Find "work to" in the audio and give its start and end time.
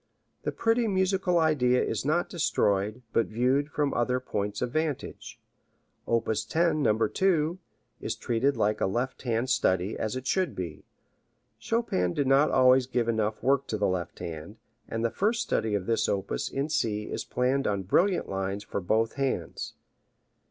13.43-13.77